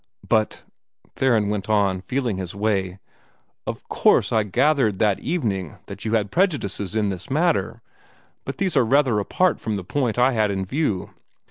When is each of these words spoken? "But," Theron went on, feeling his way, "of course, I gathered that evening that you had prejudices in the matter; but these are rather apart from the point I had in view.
"But," 0.27 0.63
Theron 1.15 1.49
went 1.49 1.69
on, 1.69 2.01
feeling 2.01 2.37
his 2.37 2.55
way, 2.55 2.97
"of 3.67 3.87
course, 3.87 4.31
I 4.33 4.41
gathered 4.41 4.97
that 4.97 5.19
evening 5.19 5.77
that 5.85 6.05
you 6.05 6.13
had 6.13 6.31
prejudices 6.31 6.95
in 6.95 7.09
the 7.09 7.23
matter; 7.29 7.83
but 8.43 8.57
these 8.57 8.75
are 8.75 8.83
rather 8.83 9.19
apart 9.19 9.59
from 9.59 9.75
the 9.75 9.83
point 9.83 10.17
I 10.17 10.31
had 10.31 10.49
in 10.49 10.65
view. 10.65 11.11